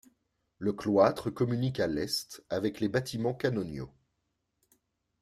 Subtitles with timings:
[0.57, 3.93] Le cloître communique à l'est avec les bâtiments canoniaux.